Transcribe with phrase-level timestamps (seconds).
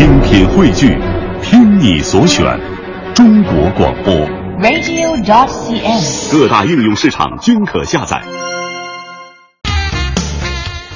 [0.00, 0.98] 精品汇聚，
[1.42, 2.42] 听你所选，
[3.14, 4.14] 中国广播。
[4.58, 6.32] radio.dot.cn，。
[6.32, 8.22] 各大应用市场均可下载。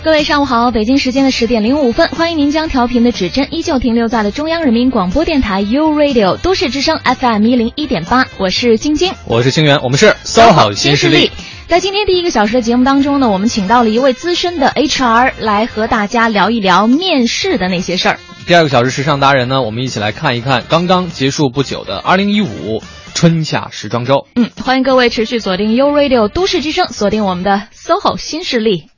[0.03, 11.31] 各位上午好，北京时间的十点零五分，欢迎您将调频的指针依旧停留在了中央人民广播电台 U Radio 都市之声 FM 一零一点八，我是晶晶，我是清源，我们是三好新势力。
[11.69, 18.19] 在今天第一个小时的节目当中呢，我们请到了一位资深的 HR 来和大家聊一聊面试的那些事儿。
[18.47, 22.83] 第二个小时时尚达人呢，我们一起来看一看刚刚结束不久的二零一五
[23.15, 24.27] 春夏时装周。
[24.35, 28.91] 嗯，欢迎各位持续锁定 U Radio 都市之声，锁定我们的 SOHO 新势力。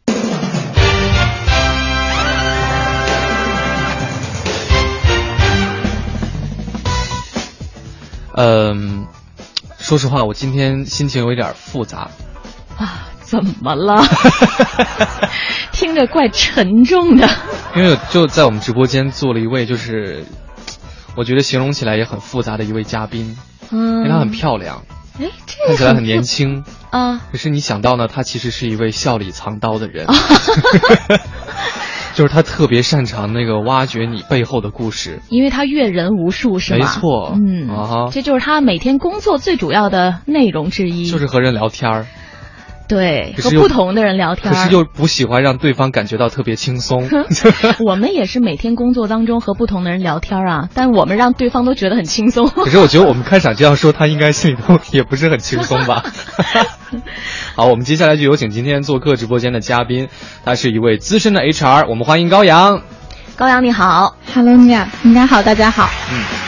[8.35, 9.07] 嗯，
[9.79, 12.11] 说实话，我今天心情有一点复杂。
[12.77, 14.03] 啊，怎么了？
[15.73, 17.29] 听着怪沉重的。
[17.75, 20.25] 因为就在我们直播间坐了一位，就是
[21.17, 23.37] 我觉得形容起来也很复杂的一位嘉宾。
[23.71, 24.85] 嗯，因为她很漂亮，
[25.21, 26.65] 哎，这个看起来很年轻。
[26.91, 27.21] 啊。
[27.33, 30.07] 可是你想到呢，她其实是一位笑里藏刀的人。
[32.15, 36.87] 就是她特别擅长那个挖掘你背后的故事，因为她阅人无数，是吗？
[36.87, 42.07] 没错，嗯啊，这就是她每天工作最主要的内容之一，就是和人聊天儿。
[42.89, 47.09] 对，和不同的人聊天，可是又不喜欢让对方感觉到特别轻松。
[47.85, 52.49] 我们也是每天工作当中和不同的人聊天啊，但我们让对方都觉得很轻松。
[52.55, 56.05] 可是我觉得我们开场这样说，他应该心里头也不是很轻松吧？
[57.57, 60.09] 好，我们接下来就有请今天做客直播间的嘉宾，
[60.45, 62.83] 他是一位资深的 HR，我们欢迎高阳。
[63.37, 65.91] 高阳你好，Hello，你好，你好，大家好。
[66.13, 66.46] 嗯。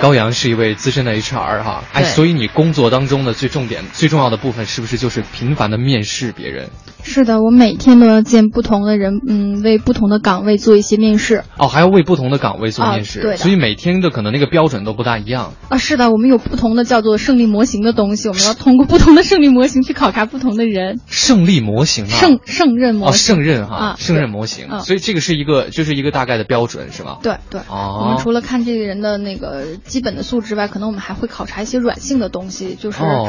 [0.00, 6.70] 高阳是一位资深的 HR 哈，哎，所以你工作当中的最重点、最重要的部分，是不是就是频繁的面试别人？
[7.02, 11.44] 是的，我每天都要见不同的人，嗯，为不同的岗位做一些面试。
[11.58, 15.52] 哦，还要为不同的岗位做面试，啊、对，所以每天的可能那个标准都不大一样。
[15.68, 20.98] 啊，是的，我们有不同的叫做胜利模型的东西，我们要通过不同的胜利模型去考察不同的人。
[21.06, 23.34] 胜利模型啊，胜胜任模型。
[23.34, 24.66] 哦，胜任哈，啊，胜任模型。
[24.68, 27.18] 啊、所以这个是一个，就是一个大概的标准，是吧？
[27.22, 27.60] 对对。
[27.68, 28.00] 哦。
[28.02, 33.02] 我们除了看这个人的那个基本的素质外，可能我们还会考察一些软性的东西，就是。
[33.02, 33.28] 哦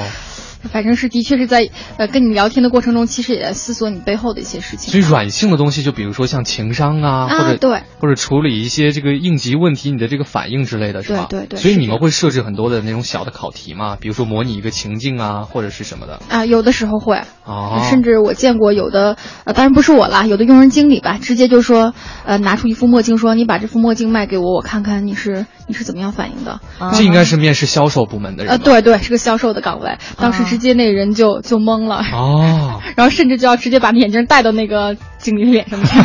[0.72, 4.92] 反正是的确是在呃跟你聊天的过程中，其实也在思索你背后的一些事情。
[4.92, 11.28] 所以软性的东西，就比如说像情商啊，啊或者对，或者处理一些这个应急问题，你的这个反应之类的，是吧？
[11.30, 11.60] 对对对。
[11.60, 13.96] 所以你们会设置很多的那种小的考题吗？
[14.00, 16.20] 比如说模拟一个情境啊，或者是什么的？
[16.30, 17.22] 啊，有的时候会。
[17.46, 17.82] 哦。
[17.90, 21.94] 甚至我见过有的，呃，当然不是我啦，有的用人经理吧，直接就说，
[22.26, 26.60] 呃，拿出一副墨镜，说你把这副墨镜卖给我，我看看你是你是怎么样反应的。
[26.94, 28.52] 这应该是面试销售部门的人。
[28.52, 29.98] 呃，对对，是个销售的岗位。
[30.18, 31.42] 当时直接那人就。
[31.46, 36.00] 就懵了哦， 然后甚至就要直接把眼镜戴到那个经理脸上去，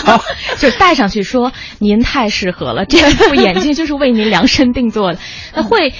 [0.58, 5.18] 就戴上去说您太适合了，这副眼镜就是为您量身定做的。
[5.54, 5.92] 那会，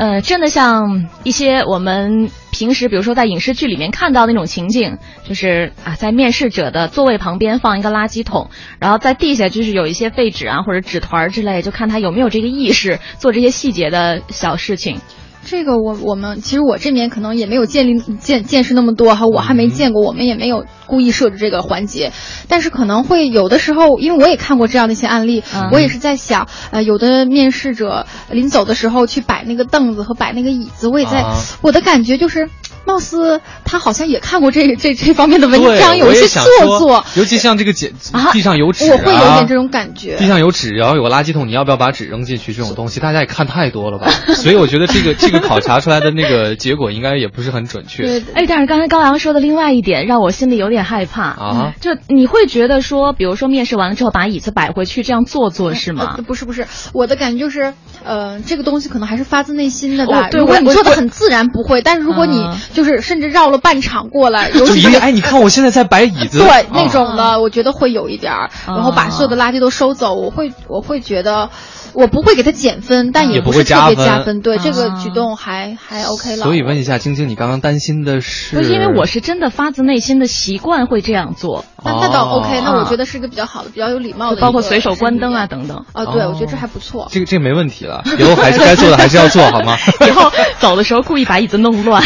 [0.00, 4.96] 呃，真的像一些我们平时比如说在影视剧里面看到那种情景，
[5.28, 15.02] 就是啊，在面试者的座位旁边放一个垃圾桶，然后在地下就是有一些废纸啊或者纸团之类，就看他有没有这个意识做这些细节的小事情。
[15.50, 22.12] 这个我我们其实我这边可能也没有建立见见识那么多哈，我还没见过，我们也没有故意设置这个环节，
[22.46, 32.48] 但是可能会有的时候，因为我也看过这样的一些案例，嗯、我也是在想，呃，有的面试者临走的时候去摆那个凳子和摆那个椅子，我也在，啊、我的感觉就是。
[32.84, 37.92] 貌似他好像也看过这 这这方面的文章，有一些做作，尤其像这个简
[38.32, 40.16] 地上有纸、啊，我会有点这种感觉。
[40.16, 42.52] 地上有纸，然后有个垃圾桶，你要不要把纸扔进去？
[42.52, 44.08] 这种东西 大家也看太多了吧？
[44.34, 48.02] 所以我觉得这个这个考察出来的那个结果应该也不是很准确。
[48.02, 56.14] 对，哎，但是刚才高阳说的另外一点让我心里有点害怕啊，就你会觉得说，比如说面试完了之后把椅子摆回去，这样做作是吗？
[56.16, 57.74] 呃、不是不是，我的感觉就是，
[58.04, 60.26] 呃，这个东西可能还是发自内心的吧。
[60.26, 71.50] 哦、对，如果你做的很自然，不会；但是如果你就是甚至绕了半场过来，尤其是哎，你看我现在在摆椅子，对那种的，我觉得会有一点儿，然后把所有的垃圾都收走，我会我会觉得。
[71.92, 74.40] 我不会给他减分，但也不是特别加分。
[74.40, 76.44] 对这个举动还还 OK 了。
[76.44, 78.56] 所以问一下晶晶，你刚刚担心的是？
[78.56, 81.64] 不是因为我是真的发自内心的习惯会这样做。
[81.84, 85.84] 那那倒 OK，哦那我觉得是一个比较好的、比较有礼貌的，包括随手关灯啊等等。
[85.92, 87.08] 啊，对，我觉得这还不错。
[87.10, 89.76] 这个这个没问题了，以后还是该做的还是要做好吗？
[90.06, 92.02] 以后走的时候故意把椅子弄乱。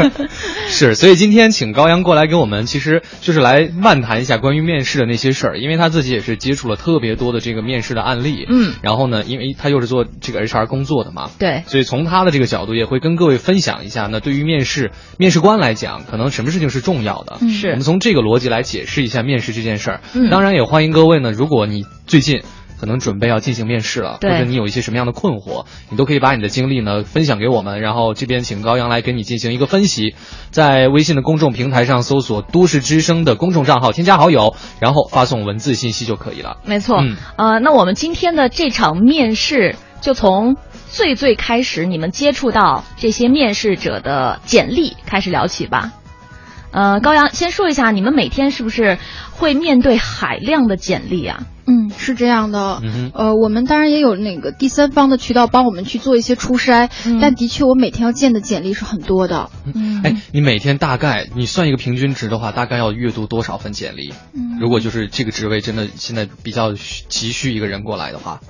[0.66, 8.46] 是，所以今天请高阳过来给我们，其实就是来漫谈一下关于面试的那些事儿，因为他自己也是接触了特别多的这个面试的案例。
[8.48, 17.36] 嗯，然后呢，因为他又是做这个 HR 工作的嘛，对，所以从他的这个角度也会跟各位分享一下那，对于面试面试官来讲，可能什么事情是重要的。
[17.42, 20.00] 嗯是我们从这个逻辑来解释一下面试这件事儿。
[20.14, 22.42] 嗯当然也欢迎各位呢，如果你最近。
[22.82, 30.16] 可能准备要进行面试了，或者你有一些什么样的困惑，你都可以把你的经历呢分享给我们，然后这边请高阳来给你进行一个分析。
[30.50, 36.56] 在微信的公众平台上搜索“都市之声”的公众账号，添加好友，然后发送文字信息就可以了。
[36.64, 40.56] 没错，嗯呃，那我们今天的这场面试就从
[40.90, 45.92] 最最开始你们接触到这些面试者的简历开始聊起吧。
[46.72, 48.98] 呃，高阳先说一下，你们每天是不是
[49.30, 51.46] 会面对海量的简历啊？
[51.64, 52.80] 嗯，是这样的。
[52.82, 59.50] 嗯哼呃，我们当然也有那个第三方的渠道帮我们去做一些初筛，嗯但的确我每天要见的简历是很多的。
[59.72, 64.12] 嗯哎，你每天大概你算一个平均值的话，大概要阅读多少份简历？
[64.34, 68.40] 嗯如果就是这个职位真的现在比较急需一个人过来的话，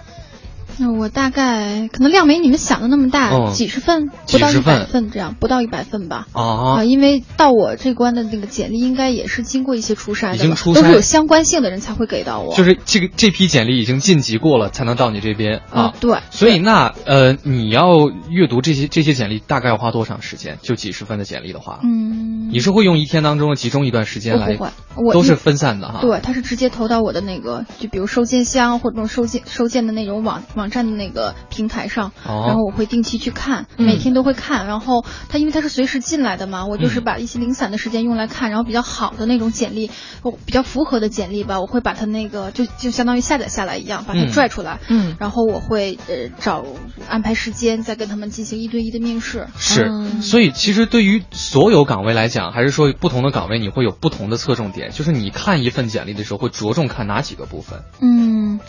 [0.83, 6.27] 那我大概可能量没你们想的那么大，嗯几十份，不到一百份份这样，不到一百份吧。
[6.33, 6.43] 啊
[6.79, 12.53] 啊，因为到我这关的那个简历，应该也是经过一些初筛的吧，已经初筛都是有相关性的人才会给到我。
[12.57, 16.01] 就是这个这批简历已经晋级过了，才能到你这边啊嗯。
[16.01, 20.59] 对所以那呃，你要阅读这些这些简历，大概要花多长时间？
[20.63, 26.01] 就几十份的简历的话，嗯，你是会用一天当中的集中一段时间来我不会，我都是分散的哈。
[26.01, 34.67] 对，他是直接投到我的那个，就比如收件箱或者那种收件收件的那种网网站的那个平台上，哦然后我会定期去看，嗯每天都会看。
[34.67, 39.91] 然后他因为他是随时进来的嘛，我就是嗯把一些零散的时间用来看，然后比较好的那种简历，
[40.23, 46.65] 我比较符合的简历吧，我会把它那个就就相当于下载下来一样，把它嗯拽出来，嗯然后我会呃找
[47.09, 49.47] 安排时间再跟他们进行一对一的面试。
[49.59, 57.83] 是，嗯所以其实对于所有岗位来讲，还是说不同的岗位你会有不同的侧重点，就是你看一份简历的时候会着重看哪几个部分？
[58.01, 58.61] 嗯，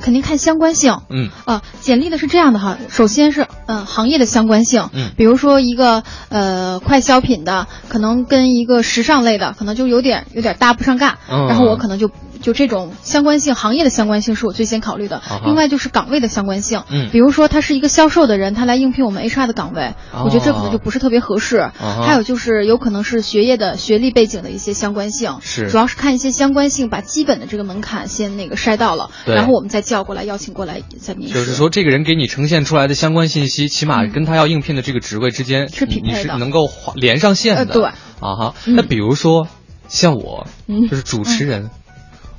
[0.00, 1.00] 肯定看相关性。
[1.08, 1.30] 嗯。
[1.44, 5.10] 啊，简历的是这样的哈，首先是嗯、呃行业的相关性，嗯。
[5.16, 11.46] 比如说一个呃快消品的，可能跟一个时尚类的，可能就有点有点搭不上尬，嗯。
[11.48, 12.10] 然后我可能就
[12.42, 15.20] 就这种相关性，行业的相关性是我最先考虑的。
[15.20, 15.40] 哈。
[15.46, 17.08] 另外就是岗位的相关性，嗯。
[17.10, 20.24] 比如说他是一个销售的人，他来应聘我们 HR 的岗位，哦。
[20.24, 21.70] 我觉得这可能就不是特别合适。
[21.78, 22.02] 哈。
[22.04, 25.68] 还有就是有可能是学业的学历背景的一些相关性，是。
[25.68, 31.34] 主要是看一些相关性，把基本的这个门槛先那个筛到了，然后我们再叫过来邀请过来再面试。
[31.34, 36.18] 就是说，这个人给你呈现出来的相关信息，起码跟他要应聘的这个职位之间是匹配的。
[36.18, 37.60] 你是能够连上线的。
[37.60, 37.84] 呃对。
[37.84, 38.54] 啊哈。
[38.66, 38.74] 嗯。
[38.76, 39.46] 那比如说，
[39.88, 40.88] 像我，嗯。
[40.88, 41.70] 就是主持人，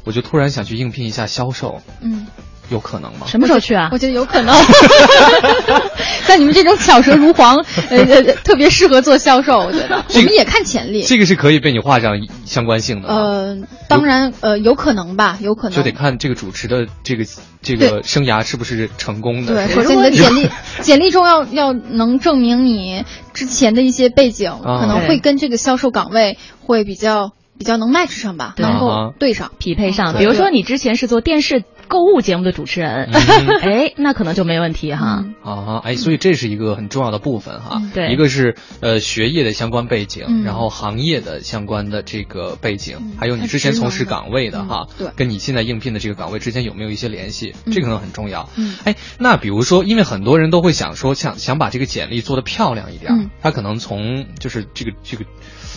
[0.04, 2.28] 我就突然想去应聘一下销售，嗯。
[2.70, 3.28] 有可能吗？
[3.28, 3.98] 什么时候去啊我？
[3.98, 4.56] 觉得有可能，
[6.26, 7.58] 像你们这种巧舌如簧，
[7.90, 9.60] 呃呃，特别适合做销售。
[9.60, 11.04] 我觉得这个我们也看潜力。
[11.04, 12.14] 这个是可以被你画上
[12.46, 13.10] 相关性的。
[13.10, 13.58] 呃，
[13.90, 15.76] 当然，呃，有可能吧，有可能。
[15.76, 17.26] 就得看这个主持的这个
[17.62, 19.54] 这个生涯是不是成功的。
[19.54, 20.50] 对，首先你的简历，
[20.82, 23.04] 简历中要要能证明你
[23.34, 27.34] 之前的一些背景，啊可能会跟这个销售岗位会比较
[27.64, 28.66] 比较能 match 上吧，对。
[28.66, 29.54] 能啊够对上。
[29.58, 33.48] 匹配上，比如说你之前是做电视购物节目的主持人，嗯。
[33.64, 35.24] 哎，那可能就没问题哈。
[35.24, 35.36] 嗯。
[35.42, 37.80] 啊，哎，所以这是一个很重要的部分哈。
[37.82, 37.92] 嗯。
[37.94, 38.12] 对。
[38.12, 40.44] 一个是呃学业的相关背景，嗯。
[40.44, 43.14] 然后行业的相关的这个背景，嗯。
[43.18, 44.68] 还有你之前从事岗位的嗯。
[44.68, 45.08] 哈，对。
[45.16, 47.72] 跟你现在应聘的这个岗位之间有没有一些联系，嗯。
[47.72, 48.50] 这可能很重要。
[48.58, 48.76] 嗯。
[48.84, 53.30] 哎，那比如说，因为很多人都会想说，想想把这个简历做得漂亮一点，嗯。
[53.42, 55.24] 他可能从就是这个这个，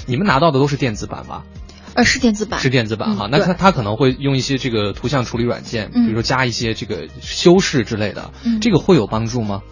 [0.06, 1.44] 你们拿到的都是电子版吧？
[1.96, 2.60] 呃，是电子版。
[2.60, 9.62] 是电子版哈，嗯那他他可能会用一些这个图像处理软件，嗯比如说加一些这个修饰之类的，嗯这个会有帮助吗？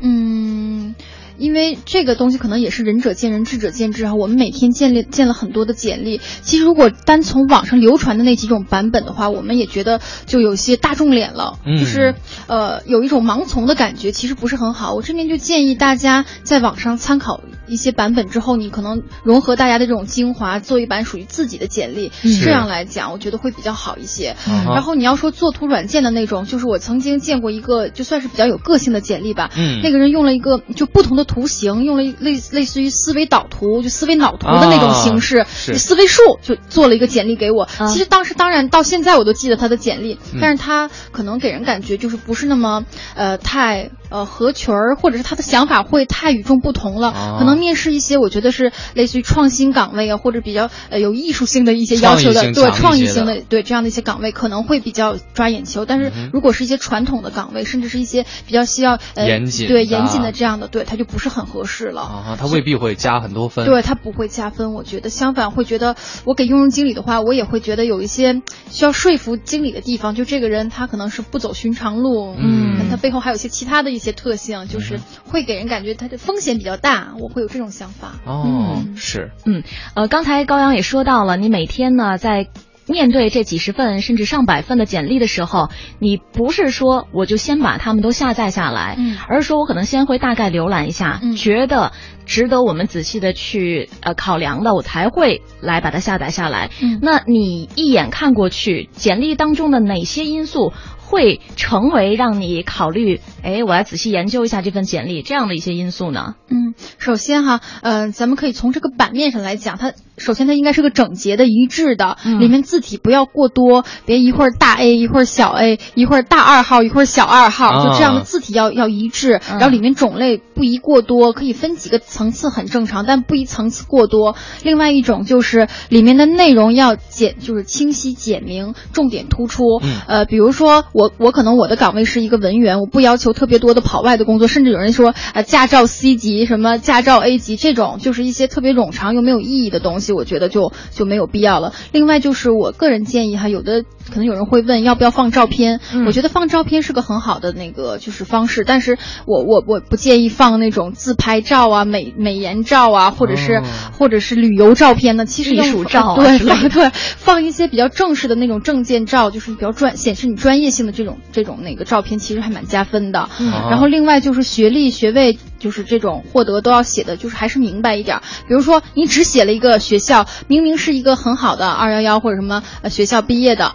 [0.00, 0.94] 嗯，
[1.38, 4.14] 因为这个东西可能也是仁者见仁，智者见智哈。
[4.14, 12.14] 我们每天建立建了很多的简历，其实如果单从网上流传的那几种版本的话，我们也觉得就有些大众脸了，嗯就是
[12.46, 14.94] 呃有一种盲从的感觉，其实不是很好。
[14.94, 24.36] 我这边就建议大家在网上参考一些版本之后，你可能融合大家的这种精华，做一版属于自己的简历，嗯这样来讲，我觉得会比较好一些。
[24.48, 29.50] 嗯然后你要说做图软件的那种，就是我曾经见过一个，就算是比较有个性的简历吧。
[29.56, 37.62] 嗯那个人用了一个就不同的图形，用了一类类似于思维导图，就思维脑图的那种形式，思维树就做了一个简历给我。
[37.78, 47.10] 啊其实当时当然到现在我都记得他的简历，嗯但是他可能给人感觉就是不是那么呃太呃合群儿，或者是他的想法会太与众不同了。
[47.10, 55.84] 啊可能面试一些我觉得是类似于创新岗位啊，或者比较呃有艺术性的一些要求的，对创意性的对这样的一些岗位可能会比较抓眼球。
[55.84, 62.02] 但是如果是一些传统的岗位，甚至是一些比较需要呃严谨对严谨的这样的，对他就不是很合适了。
[62.02, 63.64] 啊，他未必会加很多分。
[63.66, 70.14] 对他不会加分，我觉得相反会觉得，我给用人经理的话，我也会觉得有一些需要说服经理的地方。
[70.14, 78.12] 就这个人他可能是不走寻常路，嗯他背后还有一些其他的一些特性，就是会给人感觉它的风险比较大，我会有这种想法。
[78.24, 78.96] 哦，嗯。
[78.96, 79.62] 是，嗯，
[79.94, 82.48] 呃，刚才高阳也说到了，你每天呢在
[82.86, 89.16] 面对这几十份甚至上百份的简历的时候，你不是说我就先把他们都下载下来，嗯。
[89.26, 91.34] 而是说我可能先会大概浏览一下，嗯。
[91.34, 91.92] 觉得
[92.26, 96.70] 值得我们仔细的去呃考量的，我才会来把它下载下来。
[96.82, 96.98] 嗯。
[97.00, 100.74] 那你一眼看过去，简历当中的哪些因素
[101.06, 106.34] 会成为让你考虑，哎，我要仔细研究一下这份简历这样的一些因素呢？
[106.48, 112.40] 嗯，首先哈，呃，咱们可以从这个版面上来讲，它首先它应该是个整洁的、一致的，嗯。
[112.40, 117.84] 里面字体不要过多，别一会儿大 A 一会儿小 A，一会儿大二号一会儿小二号，啊。
[117.84, 119.58] 就这样的字体要要一致，嗯。
[119.58, 124.36] 然后里面种类不宜过多，可以分几个层次很正常，但不宜层次过多。
[124.62, 129.64] 另外一种就是里面的内容要简，就是清晰简明，重点突出。
[129.82, 130.00] 嗯。
[130.06, 141.72] 呃，比如说我我可能我的岗位是一个文员，我不要求特别多的跑外的工作，甚至有人说呃驾照 C 级什么驾照 A 级这种，就是一些特别冗长又没有意义的东西，我觉得就就没有必要了。
[141.92, 153.62] 另外就是我个人建议哈，有的可能有人会问要不要放照片，嗯我觉得放照片是个很好的那个就是方式，但是我我我不建议放那种自拍照啊、美美颜照啊，或者是、哦
[153.98, 155.24] 或者是旅游照片呢。
[155.24, 163.28] 其实艺用术照啊对之类的放对放一些比较正式的那种证件照，就是比较专显示你专业性的这种这种那个照片，其实还蛮加分的。
[163.70, 168.22] 然后另外就是学历、学位，就是这种获得都要写的，就是还是明白一点儿。
[168.48, 173.74] 比如说你只写了一个学校，明明是一个很好的二幺幺或者什么呃学校毕业的。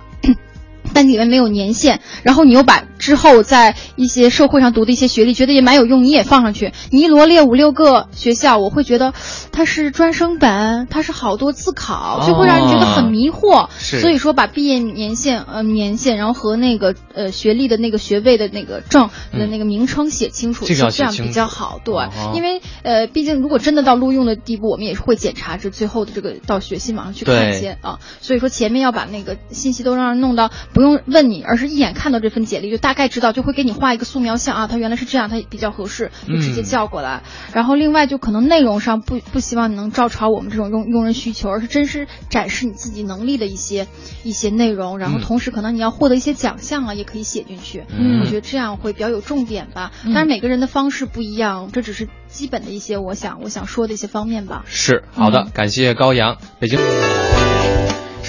[0.94, 9.14] 但里面没有年限，然后你又把之后在一些社会上读的一些学历，觉得也蛮有用，你也放上去，你一罗列五六个学校，我会觉得
[9.52, 13.70] 它是专升本，它是好多自考，就会让人觉得很迷惑。
[13.80, 21.80] 是所以说把毕业年限呃年限，然后和那个呃学历的那个学位的那个证的那个名称写清楚，这样比较好。
[21.84, 28.00] 对，哦因为呃毕竟如果真的到录用的地步，我们也是会检查这最后的这个到学信网上去看一些啊。
[28.22, 37.24] 所以说前面要把那个信息都让人弄到不用问你，而是一眼看到这份简历就大概知道，就会给你画一个素描像啊，他原来是这样，他比较合适，就直接嗯叫过来。
[37.54, 43.88] 然后另外就可能内容上不不希望你能照抄我们这种用用人需求，而是真实展示你自己能力的一些
[44.24, 45.00] 一些内容。
[45.00, 47.84] 然后嗯同时可能你要获得一些奖项啊，也可以写进去。
[47.90, 49.92] 嗯我觉得这样会比较有重点吧。
[50.06, 54.64] 嗯当然每个人的方式不一样，这只是基本的一些我想我想说的一些方面吧。
[54.66, 56.80] 是好的，嗯感谢高阳，北京。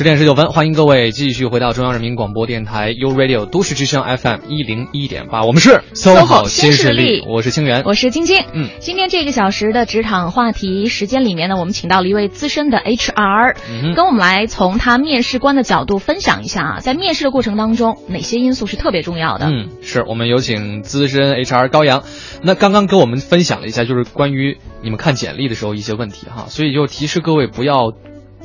[0.01, 8.43] 十点十九分，欢迎各位继续回到中央人民广播电台 U Radio 都市之声 FM 一零一点八，我们是 SOHO 新势力我是清源，我是晶晶。
[8.55, 19.51] 嗯今天这个小时的职场话题时间里面呢，我们请到了一位资深的 HR，、嗯跟我们来从他面试官的角度分享一下啊，在面试的过程当中，哪些因素是特别重要的？
[19.51, 22.05] 嗯，是我们有请资深 HR 高阳。
[22.43, 27.93] 那刚刚跟我们分享了一下，就是关于你们看简历的时候一些问题哈，所以就提示各位不要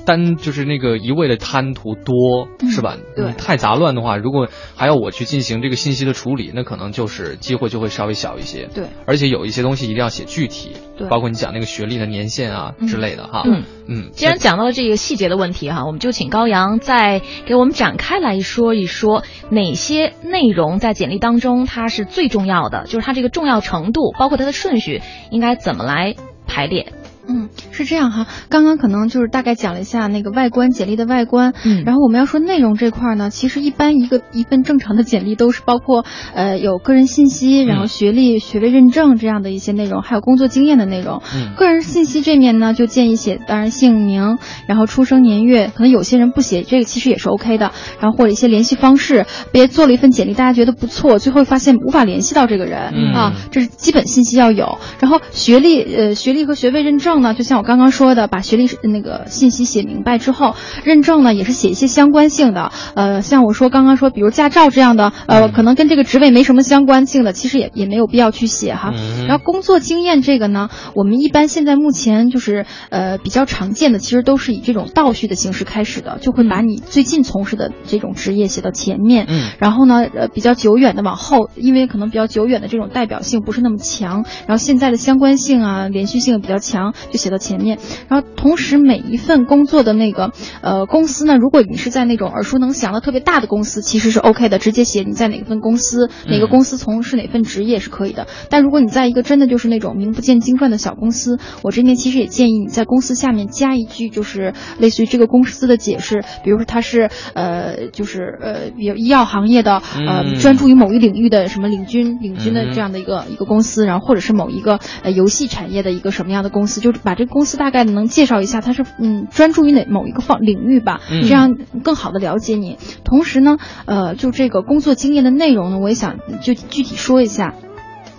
[0.05, 2.97] 单就是那个一味的贪图多，嗯是吧？
[3.15, 8.69] 对你太杂乱的话，如果还要我去进行这个信息的处理，那可能就是机会就会稍微小一些。
[8.73, 13.43] 对，而且有一些东西一定要写具体，对包括你讲那个学历的年限啊嗯之类的哈。
[13.45, 26.15] 嗯嗯，既然讲到了这个细节的问题哈，我们就请高阳再给我们展开来说一说，哪些内容在简历当中它是最重要的，就是它这个重要程度，包括它的顺序应该怎么来
[26.47, 26.93] 排列。
[27.27, 28.27] 嗯，是这样哈。
[28.49, 41.21] 刚刚可能就是大概讲了一下那个外观简历的外观，嗯然后我们要说内容这块儿呢，其实一般一个一份正常的简历都是包括呃有个人信息，然后学历、学位认证这样的一些内容，还有工作经验的内容。
[41.35, 54.77] 嗯个人信息这面呢，就建议写，当然姓名，然后出生年月，可能有些人不写这个其实也是 OK 的，然后或者一些联系方式，别做了一份简历，大家觉得不错，最后发现无法联系到这个人、嗯啊，这是基本信息要有。
[54.99, 65.51] 然后学历，呃，学历和学位认证呢，就像我刚刚说的，把学历那个信息写明白之后，认证呢也是写一些相关性的，呃，像我说刚刚说，比如驾照这样的，呃，嗯。
[65.55, 68.91] 可能跟这个职位没什么相关性的，其实也也没有必要去写哈。
[68.93, 69.27] 嗯。
[69.27, 79.51] 然后工作经验这个呢，我们一般现在目前就是呃比较常见的，其实都是以这种倒叙的形式开始的，就会把你最近从事的这种职业写到前面，嗯。
[79.59, 87.77] 然后呢，呃比较久远的往后，因为可能比较久远的这种代表性不是那么强，然后现在的相关性啊、连续性比较强，就写到前面。
[88.07, 90.31] 然后同时每一份工作的那个
[90.61, 98.27] 呃公司呢，如果你是在那种耳熟能详的特别大的公司，其实是 OK 的，直接写你在哪份公司、哪个嗯公司从事哪份职业是可以的。
[98.49, 122.77] 但如果你在一个真的就是那种名不见经传的小公司，我这边其实也建议你在公司下面加一句，就是类似于这个公司的解释，比如说它是呃就是呃比如医药行业的呃嗯专注于某一领域的什么领军领军的嗯这样的一个、一个公司，然后或者是某一个呃游戏产业的一个什么样的公司，就把这个公司大概的能介绍一下，它是嗯专注于哪某一个方领域吧，嗯这样更好的了解你。
[123.03, 127.53] 同时呢，呃，就这个工作经验的内容呢，我也想就具体说一下。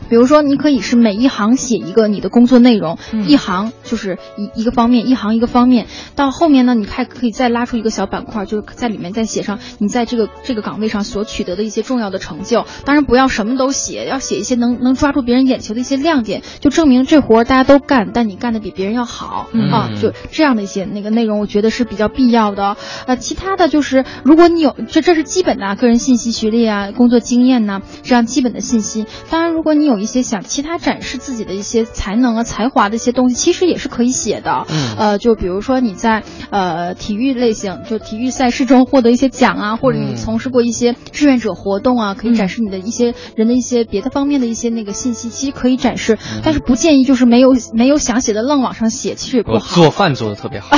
[0.09, 5.87] 比如说，你可以是每一行写一个你的工作内容，嗯一行就是一一个方面，一行一个方面。
[6.15, 12.67] 到后面呢，你还可以再拉出一个小板块，就是在里面再写上你在这个这个岗位上所取得的一些重要的成就。
[12.85, 22.77] 当然，不要什么都写，要写一些能能抓住别人眼球的一些亮点，就证明这活儿大家都干，但你干的比别人要好、嗯啊，就这样的一些那个内容，我觉得是比较必要的。
[23.07, 29.07] 呃，其他的就是，如果你有这这是基本的啊个人信息、学历啊、工作经验呐、这样基本的信息。
[29.31, 34.67] 当然，如果你有一些想其他展示自己的一些才能啊、才华的一些东西，其实也是可以写的。
[34.69, 49.75] 嗯呃，就比如说你在呃体育类型，就体育赛事中获得一些奖啊，或者你嗯从事过一些志愿者活动啊，可以展示你的一些人的一些别的方面的一些那个信息，其实可以展示，但是不建议就是没有没有想写的愣往上写，其实也不好。
[49.77, 50.77] 做饭做的特别好，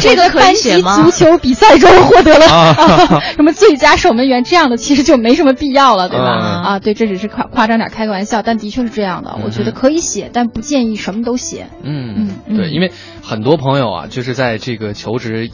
[0.00, 6.24] 这个班级 足球比赛中获得了、啊啊什么最佳守门员这样的，其实就没什么必要了，对吧？
[6.24, 9.38] 嗯啊，对，这只是夸夸张点开个玩笑，但的确是这样的。
[9.44, 11.68] 我觉得嗯可以写，但不建议什么都写。
[11.82, 12.90] 嗯，嗯对，因为
[13.22, 15.50] 很多朋友啊，就是在这个求职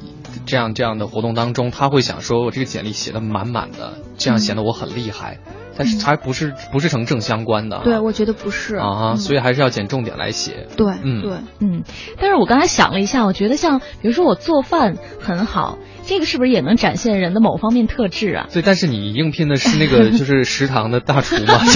[0.47, 5.39] 这样这样的活动当中，他会想说，我这个简历写的满满的，这样显得我很厉害，
[5.77, 7.83] 但是还不是不是成正相关的啊。
[7.85, 10.67] 对，我觉得不是啊，嗯所以还是要捡重点来写。
[10.77, 11.33] 对，嗯对。
[11.61, 11.83] 嗯，
[12.19, 18.49] 但是我刚才想了一下，我觉得像比如说我做饭很好，这个是不是也能展现人的某方面特质啊？
[18.53, 21.61] 对，但是你应聘的是那个 就是食堂的大厨嘛。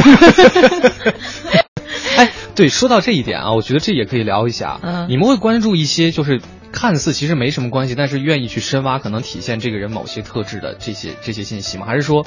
[2.16, 4.78] 哎，对，说到这一点啊，我觉得这也可以聊一下。
[4.82, 6.40] 嗯你们会关注一些就是
[6.72, 11.86] 看似其实没什么关系，但是愿意去深挖，可能体现这个人某些特质的这些这些信息吗？
[11.86, 12.26] 还是说，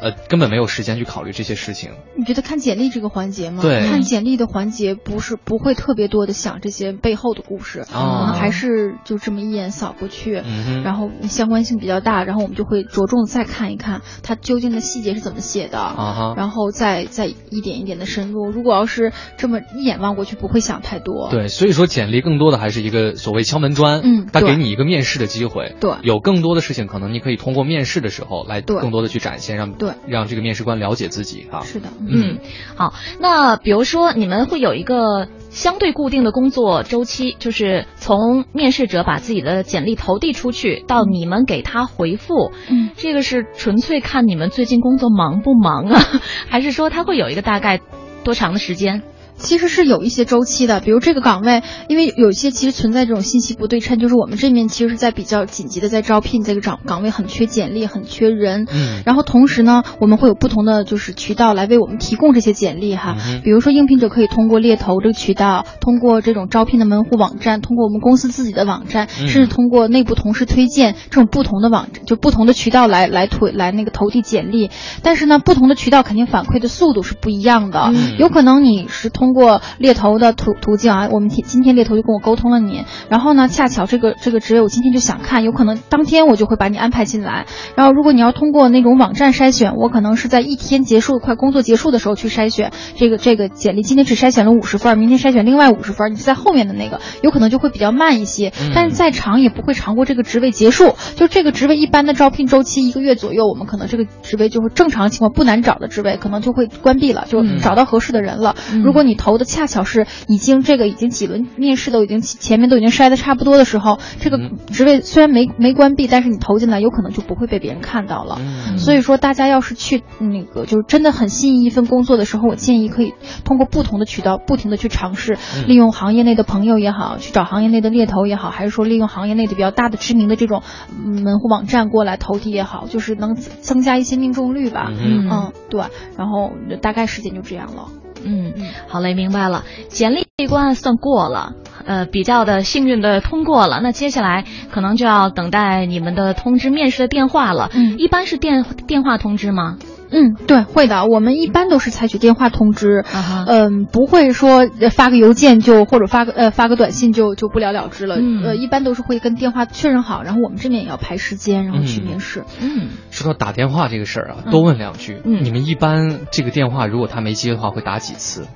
[0.00, 1.92] 呃，根本没有时间去考虑这些事情？
[2.16, 3.62] 你觉得看简历这个环节吗？
[3.62, 10.42] 对看简历的环节不是不会特别多的想这些背后的故事，啊可能还是就这么一眼扫过去。
[10.44, 18.50] 嗯，然后相关性比较大，然后我们就会着重再看一看它究竟的细节是怎么写的，啊哈，然后再再一点一点的深入。
[18.50, 21.28] 如果要是这么一眼望过去，不会想太多。
[21.30, 31.60] 对，所以说简历更多的还是一个所谓敲门砖，嗯对它给你一个面试的机会，对有更多的事情可能你可以通过面试的时候来对更多的去展现，让对让这个面试官了解自己啊。
[31.60, 32.38] 是的，嗯，
[32.76, 46.00] 好，那比如说你们会有一个相对固定的工作周期，就是从面试者把自己的简历投递出去，到你们给他回复，嗯，这个是纯粹看你们最近工作忙不忙啊，
[46.48, 47.80] 还是说他会有一个大概
[48.24, 49.02] 多长的时间？
[49.38, 58.66] 其实是有一些周期的，比如这个岗位，因为有一些其实存在这种信息不对称，就是我们这面其实是在比较紧急的在招聘这个岗岗位，很缺简历，很缺人。
[58.72, 63.16] 嗯然后同时呢，我们会有不同的就是渠道来为我们提供这些简历哈。
[63.26, 74.70] 嗯比如说应聘者可以通过猎头这个渠道，通过这种招聘的门户网站，通过我们公司自己的网站，嗯甚至通过内部同事推荐这种不同的网站，就不同的渠道来来推来那个投递简历。
[75.02, 77.90] 但是呢，不同的渠道肯定反馈的速度是不一样的。
[77.94, 87.46] 嗯有可能你是通过猎头的途途径啊，我们今今天猎头就跟我沟通了你，然后呢，恰巧这个这个职位我今天就想看，有可能当天我就会把你安排进来。
[87.76, 100.94] 然后如果你要通过那种网站筛选，我可能是在一天结束快工作结束的时候去筛选这个这个简历，今天只筛选了五十份，明天筛选另外五十份，你是在后面的那个，有可能就会比较慢一些，嗯但是再长也不会长过这个职位结束。
[101.16, 108.54] 就这个职位一般的招聘周期一个月左右，我们可能这个职位就会正常情况不难找的职位，可能就会关闭了，就嗯找到合适的人了。
[108.72, 118.38] 嗯如果你投的恰巧是已经这个已经几轮面试都已经前面都已经筛的差不多的时候，这个嗯职位虽然没没关闭，但是你投进来有可能就不会被别人看到了。
[118.40, 123.12] 嗯所以说，大家要是去那个就是真的很心仪一份工作的时候，我建议可以
[123.44, 130.62] 通过不同的渠道，不停的去尝试，嗯利用行业内的朋友也好，去找行业内的猎头也好，还是说利用行业内的比较大的知名的这种
[131.04, 134.90] 嗯门户网站过来投递也好，就是能增增加一些命中率吧。
[134.90, 135.82] 嗯嗯，对，
[136.16, 137.88] 然后大概时间就这样了。
[138.24, 138.52] 嗯，
[138.88, 139.64] 好嘞，明白了。
[139.88, 141.54] 简历这一关算过了，
[141.86, 143.80] 呃，比较的幸运的通过了。
[143.82, 147.70] 那接下来可能就要等待你们的通知面试的电话了。
[147.74, 149.78] 嗯一般是电电话通知吗？
[150.10, 151.06] 嗯，对，会的。
[151.06, 153.04] 我们一般都是采取电话通知，
[153.46, 158.16] 嗯，不会说呃发个邮件就或者发个呃发个短信就就不了了之了。
[158.18, 162.44] 嗯呃，一般都是会跟电话确认好，然后我们这边也要排时间，然后去嗯面试。
[162.60, 165.20] 嗯，说到打电话这个事儿啊，嗯多问两句。
[165.24, 168.46] 嗯你们一般这个电话如果他没接的话，会打几次？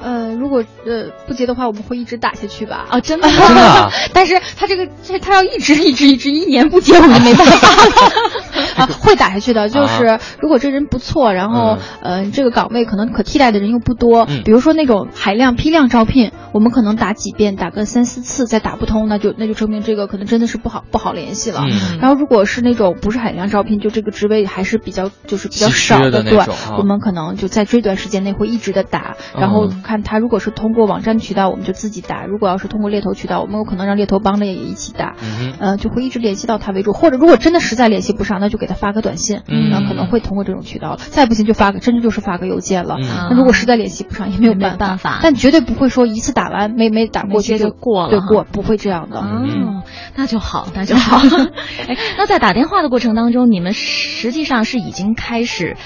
[0.00, 2.86] 呃，如果呃不接的话，我们会一直打下去吧。
[2.88, 3.34] 啊，真的吗？
[3.48, 8.12] 真的啊但是他这个这他要一直一直一直一年不接，我就没办法了。
[8.78, 9.68] 啊， 会打下去的。
[9.68, 21.60] 就是如果这人不错，然后呃，这个岗位可能可替代的人又不多，比如说那种海量批量招聘，我们可能打几遍，打个三四次再打不通，那就那就证明这个可能真的是不好不好联系了。
[22.00, 26.38] 然后如果是那种不是海量招聘，就这个职位还是比较就是比较少的，对，
[26.78, 35.14] 我们可能就在这段时间内会一直的打，然后看他如果是通过网站渠道，我们就自己打；如果要是通过猎头渠道，我们有可能让猎头帮着也一起打，
[35.58, 36.92] 呃，就会一直联系到他为主。
[36.92, 40.96] 或者如果真的实在联系不上，那就给他发个短信，然后可能会通过这种渠道了。
[40.98, 42.98] 再不行就发个，真的就是发个邮件了。
[43.00, 49.20] 那如果实在联系不上，也没有办法，但绝对不会说一次打完没没打过去就过了，对过不会这样的。
[49.24, 49.82] 嗯，
[50.14, 51.18] 那就好，那就好。
[51.88, 55.76] 哎，那在打电话的过程当中，你们实际上是已经开始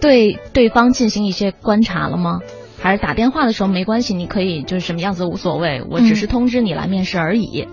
[0.00, 2.40] 对对方进行一些观察了吗？
[2.82, 7.66] 还是打电话的时候没关系，你可以就是什么样子无所谓，我只是通知你来面试而已。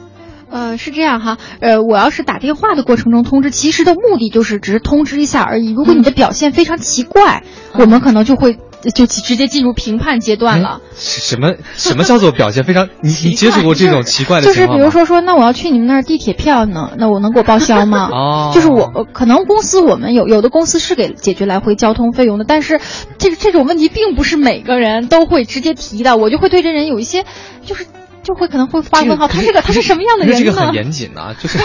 [0.51, 5.71] 呃，是这样哈，呃，我要是打电话的过程中通知，其实的目的就是只是通知一下而已。
[5.71, 8.57] 如果你的表现非常奇怪，我们可能就会
[8.93, 10.81] 就直接进入评判阶段了。
[10.97, 12.89] 什么什么叫做表现非常？
[13.01, 18.09] 你你接触过这种奇怪的情况就是比如说说，那我要去你们那儿地铁票呢，那我能给我报销吗？
[18.13, 22.81] 哦，就是我可能公司我们有有的公司是给解决来回交通费用的，但是
[23.17, 27.23] 这个这种问题并不是每个人都会直接提的，我就会对这人有一些
[27.65, 27.85] 就是。
[28.23, 30.39] 就会可能会发问号，他是个他是什么样的人呢？
[30.39, 31.57] 这个很严谨啊，就是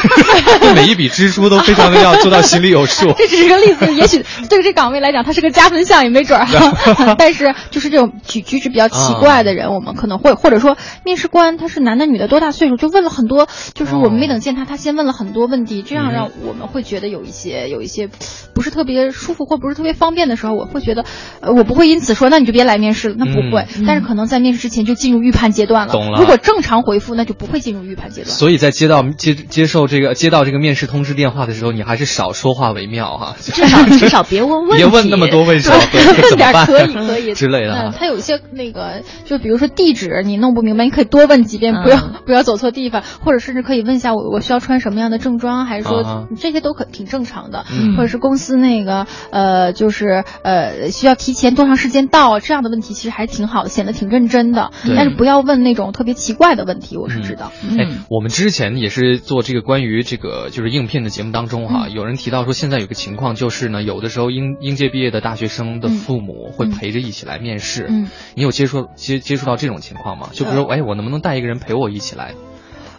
[0.74, 3.12] 每一笔支出都非常的要做到心里有数。
[3.18, 6.46] 这只是个例子， 也许对这岗位来讲，他是个加分项也没准儿。
[7.18, 18.08] 但是就是这种举举止比较奇怪的人，我们可能会或者说面试官他是男的女的多大岁数，就问了很多，就是我们没等见他，他先问了很多问题，这样让我们会觉得有一些有一些
[18.54, 21.04] 不是特别舒服或不是特别方便的时候，我会觉得
[21.40, 23.66] 呃我不会因此说那你就别来面试了，那不会。
[23.86, 25.92] 但是可能在面试之前就进入预判阶段了。
[25.92, 26.20] 懂了。
[26.20, 28.30] 如果正常回复那就不会进入预判阶段。
[28.32, 33.36] 所以在接到接接受这个接到这个面试通知电话的时候，你还是少说话为妙哈。
[33.40, 35.76] 至少至少别问问题，别问那么多为什么，
[36.30, 37.74] 问点可以可以之类的。
[37.74, 47.64] 嗯，他有一些那个，就比如说地址你弄不明白，你可以多问几遍，不要不要走错地方，或者甚至可以问一下我我需要穿什么样的正装，还是说这些都可挺正常的。
[47.96, 54.70] 或者是公司那个呃，就是呃需要提前多长时间到这样的问题，其实还挺好的，显得挺认真的。
[54.96, 56.76] 但是不要问那种特别奇怪的问。
[56.76, 70.28] 题我是知道，哎，我们之前也是做这个关于这个就是应聘的节目当中哈，有人提到说现在有个情况就是呢，有的时候应应届毕业的大学生的父母会陪着一起来面试，嗯，你有接触接接触到这种情况吗？
[70.32, 72.34] 就比如说，哎，我能不能带一个人陪我一起来？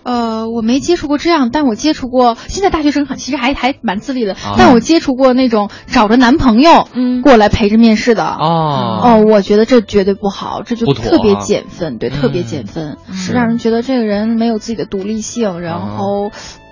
[0.07, 2.37] 呃，我没接触过这样，但我接触过。
[2.47, 7.21] 现在大学生很其实还还蛮自立的，但我接触过那种找着男朋友嗯。
[7.21, 8.23] 过来陪着面试的。
[8.25, 9.01] 哦。
[9.03, 13.33] 哦，我觉得这绝对不好，这就特别减分，对，特别减分，是。
[13.33, 16.31] 让人觉得这个人没有自己的独立性，然后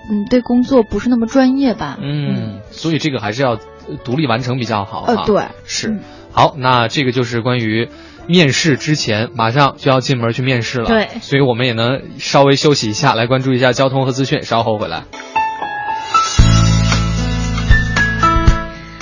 [0.10, 1.98] 嗯，对工作不是那么专业吧？
[2.02, 3.58] 嗯，所以这个还是要
[4.06, 5.04] 独立完成比较好。
[5.08, 6.00] 呃，对，是。
[6.32, 7.90] 好，那这个就是关于。
[8.28, 15.04] 面试之前马上就要进门去面试了，对，所以我们也能稍微休息一下，来关注一下交通和资讯，稍后回来。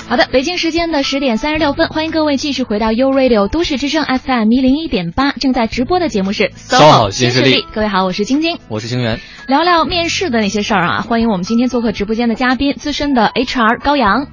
[0.06, 7.64] 好的，北京时间的十点三十六分，欢迎各位继续回到 U Radio 都市之声 FM 一零一点八，正在直播的节目是 SOHO 新势力。
[7.72, 14.26] 各位好，我是晶晶，我是星源，聊聊面试的那些事儿啊，欢迎我们今天做客直播间的嘉宾，资深的 HR 高阳。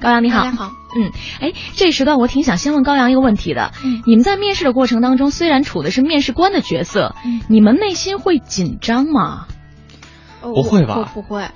[0.00, 0.83] 高阳你好，大家好。
[0.96, 3.72] 嗯，哎，这时段我挺想先问高阳一个问题的。
[3.84, 9.46] 嗯，你们在面试的过程当中，虽然处的是面试官的角色，嗯，你们内心会紧张吗？
[10.40, 11.10] 不会 吧？
[11.14, 11.48] 不会，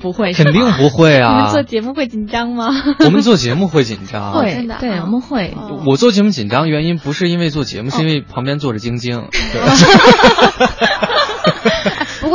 [0.00, 1.28] 不会，肯定不会啊！
[1.36, 2.68] 你们做节目会紧张吗？
[3.04, 5.54] 我们做节目会紧张，会，对，我们会。
[5.86, 9.28] 我做节目紧张原因不是因为做节目，是因为旁边坐着晶晶。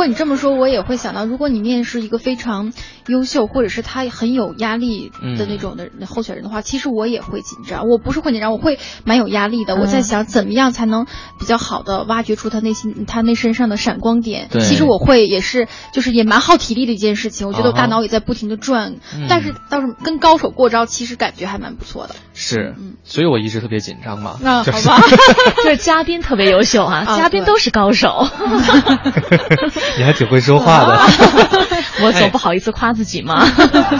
[0.06, 2.72] 你这么说，我也会想到，如果你面试一个非常
[3.06, 7.88] 优秀，或者是他很有压力的那种的候选人的话，其实我也会紧张。
[7.88, 9.76] 我不是会紧张，我会蛮有压力的。
[9.76, 11.06] 我在想，怎么样才能
[11.38, 14.48] 比较好的挖掘出他内心、他那身上的闪光点。
[14.50, 17.48] 其实我会也是，就是也蛮耗体力的一件事情。
[17.48, 18.96] 我觉得我大脑也在不停的转，
[19.28, 22.14] 但是倒是跟高手过招，其实感觉还蛮不错的。
[22.32, 24.38] 是，所以我一直特别紧张嘛。
[24.40, 25.00] 那好吧，
[25.62, 28.26] 就是嘉宾特别优秀啊，嘉宾都是高手。
[29.96, 30.98] 你还挺会说话的，
[32.02, 33.44] 我总不好意思夸自己嘛？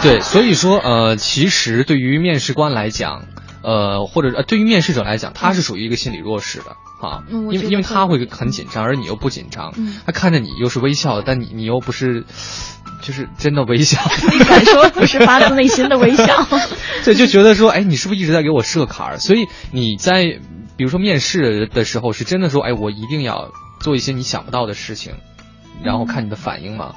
[0.01, 3.25] 对，所以说呃，其实对于面试官来讲，
[3.63, 9.73] 呃，或者呃，对于面试者来讲，他是属于一个心理弱势的啊，因为因为他会很紧张，而你又不紧张，
[10.05, 12.25] 他看着你又是微笑，但你你又不是，
[13.01, 16.47] 就是真的微笑， 你敢说不是发自内心的微笑？
[17.05, 19.17] 对，就觉得说，哎，你是不是一直在给我设坎儿？
[19.19, 20.39] 所以你在
[20.77, 25.13] 比如说面试的时候，是真的说，哎，我一定要做一些你想不到的事情。
[25.83, 26.93] 然后看你的反应嘛。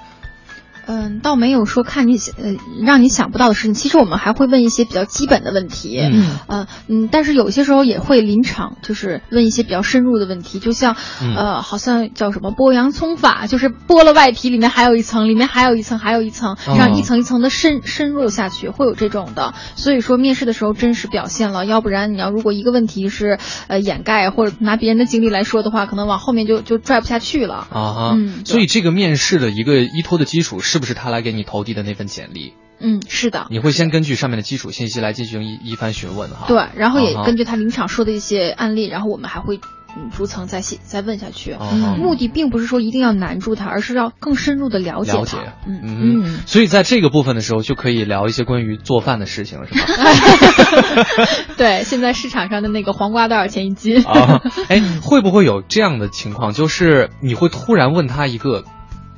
[0.88, 3.74] 嗯，倒没有说看你呃让你想不到的事情。
[3.74, 19.52] 其实我们还会问一些比较基本的问题，嗯呃嗯，但是有些时候也会临场，就是问一些比较深入的问题，就像、嗯呃，好像叫什么剥洋葱法，就是剥了外皮，里面还有一层，里面还有一层，还有一层，这样哦一层一层的深深入下去，会有这种的。
[19.76, 27.66] 所以说面试的时候真实表现了，要不然你要如果一个问题是呃掩盖或者拿别人的经历来说的话，可能往后面就就拽不下去了。
[27.70, 32.54] 啊哈，嗯所以这个面试的一个依托的基础，是不是他来给你投递的那份简历？
[32.80, 33.48] 嗯，是的。
[33.50, 36.46] 你会先根据上面的基础信息来进行一一番询问哈。
[36.46, 39.58] 对，然后也根据他临场说的一些案例，然后我们还会
[39.96, 41.56] 嗯逐层再细再问下去。
[41.60, 45.18] 嗯目的并不是说一定要难住他，而是要更深入的了解他。
[45.18, 45.36] 了解，
[45.66, 51.26] 嗯，嗯嗯所以在这个部分的时候，就可以聊一些关于做饭的事情了，是吧？
[51.58, 54.04] 对，现在市场上的那个黄瓜多少钱一斤？
[54.06, 58.62] 啊，哎，会不会有这样的情况，就是你会突然问他一个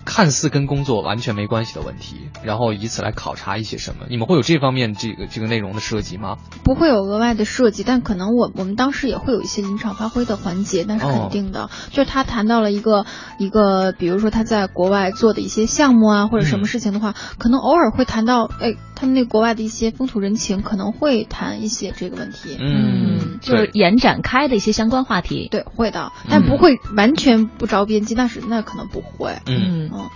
[0.05, 4.07] 看似跟工作完全没关系的问题，然后以此来考察一些什么？
[4.09, 6.39] 你们会有这方面这个这个内容的设计吗？
[6.65, 11.71] 不会有额外的设计，但可能我我们当时也会有一些临场发挥的环节，那是哦肯定的。
[11.91, 13.05] 就是他谈到了一个
[13.39, 22.59] 一个，比如说他在国外做的一些项目啊，或者什嗯么事情的话，可能偶尔会谈到，哎，他们那国外的一些风土人情，可能会谈一些这个问题。
[22.61, 25.49] 嗯，就是延展开的一些相关话题。
[25.51, 29.39] 对，会的，但不会完全不着边际，但是那可能不会。
[29.47, 30.11] 嗯嗯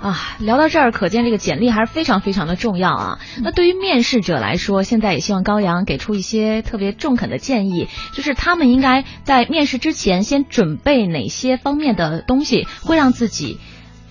[0.00, 3.18] 啊，聊到这儿，可见这个简历还是非常非常的重要啊。
[3.42, 13.58] 那对于面试者来说，现在也希望高阳给出一些特别中肯的建议，就是他们应该在面试之前先准备哪些方面的东西，会让自己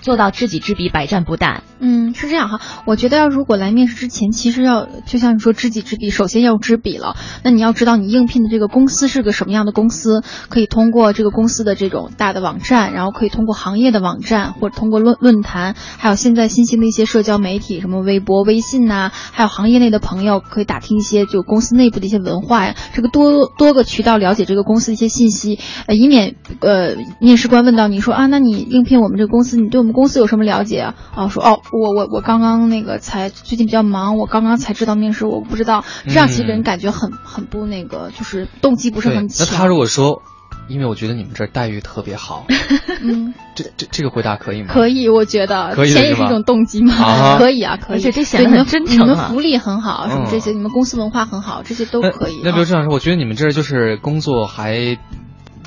[0.02, 1.60] 做到知己知彼，百战不殆。
[1.80, 2.60] 嗯，是这样哈。
[2.86, 7.16] 我觉得要如果来面试之前，其实要就像你说知己知彼，首先要知彼了。
[7.44, 30.94] 那你要知道你应聘的这个公司是个什么样的公司，可以通过这个公司的这种大的网站，然后可以通过行业的网站，或者通过论论坛，还有现在新兴的一些社交媒体，什么微博、微信呐、还有行业内的朋友，可以打听一些就公司内部的一些文化呀，这个多多个渠道了解这个公司的一些信息，呃，以免呃面试官问到你说啊，那你应聘我们这个公司，你对我们公司有什么了解啊？
[31.16, 39.48] 啊，说哦，我我我刚刚那个才最近比较忙，我刚刚才知道面试，我不知道，这样其实给人感觉很很不那个，就是动机不是很强。
[39.50, 40.22] 那他如果说，
[40.68, 42.46] 因为我觉得你们这儿待遇特别好，
[43.02, 44.68] 嗯，这这这个回答可以吗？
[44.72, 47.98] 可以，我觉得可以也是一种动机嘛，啊可以啊，可以。
[47.98, 52.40] 而且这显得你们很真诚啊你们福利很好，什么嗯这些，你们公司文化很好，这些都可以。
[52.44, 55.00] 那比如啊这样说，我觉得你们这儿就是工作还。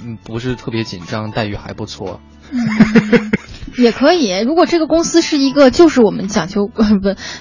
[0.03, 2.21] 嗯，不是特别紧张，待遇还不错。
[3.77, 6.83] 也可以，如果这个公司是一个就是我们讲究 不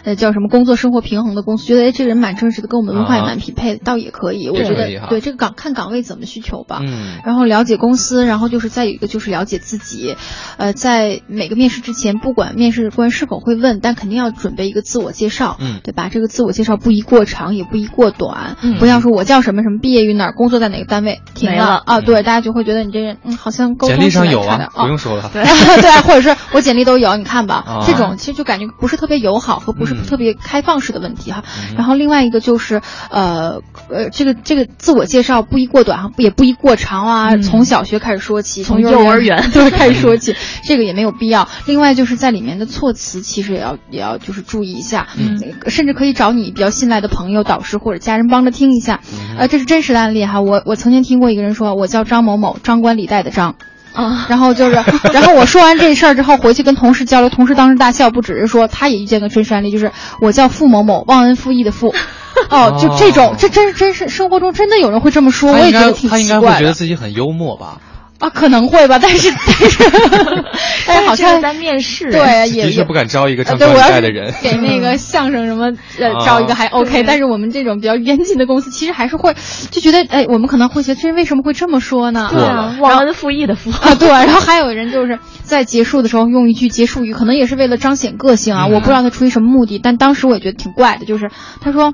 [0.04, 4.50] 呃叫什么工作生活平衡的公司，觉得哎这个人蛮正直的，跟我们文化也啊蛮匹配的，倒也可以。
[4.50, 6.80] 我觉得对这个岗看岗位怎么需求吧。
[6.82, 7.20] 嗯。
[7.26, 10.15] 然后了解公司，然后就是再有一个就是了解自己，
[10.58, 15.80] 呃，在每个面试之前，不管面试官是否会问，但肯定要准备一个自我介绍，嗯。
[15.84, 16.10] 对吧？
[16.12, 18.78] 这个自我介绍不宜过长，也不宜过短，嗯。
[18.80, 21.82] 不要说我叫什么什么，毕业于哪儿，工作在哪个单位，停没了。
[21.86, 25.30] 啊，嗯对，大家就会觉得你这人嗯好像沟通简历上有啊，不用说了。
[25.34, 31.43] 对对啊，或者是我简历都有，你看吧，啊这种其实就感觉不是特别友好和不是嗯特别开放式的问题哈。
[31.69, 41.47] 嗯然后另外一个就是呃呃，这个这个自我介绍不宜过短哈，也不宜过长啊，嗯从小学开始说起，从幼幼儿园 对开始说 起，这个也没有必要。
[41.65, 48.99] 另外就是在里面的措辞，其实也要也要就是注意一下，嗯甚至可以找你比较信赖的朋友、导师或者家人帮着听一下。
[49.13, 53.55] 嗯呃，这是真实的案例哈，我我曾经听过一个人说，我叫张某某，张冠李戴的张。
[53.93, 61.93] 啊，然后就是，然后我说完这事儿之后，回去跟同事交流，同事当时大笑，不只是说他也遇见个真实案例，就是我叫付某某，忘恩负义的付，
[62.49, 67.78] 哦，就这种，这真是真是生活中真的有人会这么说，我也觉得挺他应奇怪的该会觉得自己很幽默吧？
[68.19, 70.45] 啊，可能会吧，但是 但是
[70.86, 74.34] 但是好像在面试，对也也的确不敢招一个呃对，张冠我要是李戴的人。
[74.41, 79.34] 给那个相声什么呃啊招一个还 OK，对但是我们这种比较严谨的公司，其实还是会
[79.71, 82.29] 就觉得，哎，我们可能会觉得这人为什么会这么说呢？
[82.34, 83.71] 对啊，忘恩负义的负。
[83.71, 91.93] 啊，对，然后还有人就是在结束的时候用一句结束语，可能也是为了彰显个性啊，嗯我不知道他出于什么目的，但当时我也觉得挺怪的，就是他说，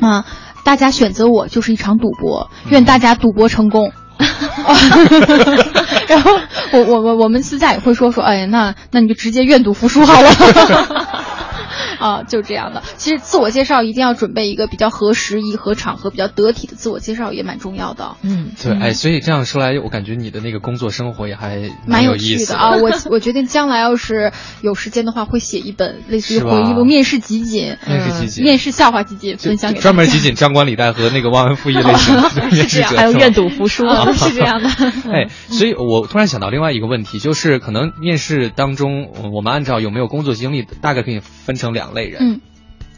[0.00, 0.24] 啊，
[0.64, 3.92] 大家选择我就是一场赌博，愿大家赌博成功。
[6.08, 6.30] 然后
[6.72, 10.30] 我我我我们私下也会说说，哎，那那你就直接愿赌服输好了。
[12.04, 12.82] 啊，就这样的。
[12.98, 18.16] 其实自我介绍一定要准备一个比较合时宜、合场合、比较得体的自我介绍，也蛮重要的。
[18.20, 22.76] 嗯，对，哎，所以这样说来，我感觉你的那个工作生活也还蛮有意思趣的啊。
[22.76, 34.68] 我我决定将来要是有时间的话，会写一本类似于回忆录、面试集锦、面试集锦面试笑话集锦分享给专门集锦张冠李戴和那个忘恩负义类型的 面试者，还有愿赌服输 是这样的。
[35.10, 42.40] 哎，所以我突然想到另外一个问题，就是可能面试当中，我们按照有没有工作经历，大概可以分成两类人，嗯。